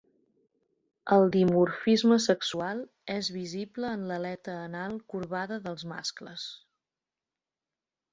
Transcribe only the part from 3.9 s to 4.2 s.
en